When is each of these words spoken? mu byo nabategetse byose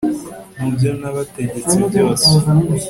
mu 0.59 0.67
byo 0.75 0.89
nabategetse 0.99 1.75
byose 1.89 2.29